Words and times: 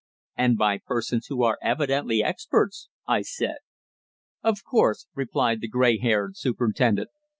"And 0.35 0.57
by 0.57 0.79
persons 0.83 1.27
who 1.27 1.43
are 1.43 1.59
evidently 1.61 2.23
experts," 2.23 2.89
I 3.05 3.21
said. 3.21 3.57
"Of 4.41 4.63
course," 4.63 5.05
replied 5.13 5.61
the 5.61 5.67
grey 5.67 5.99
haired 5.99 6.35
superintendent. 6.37 7.09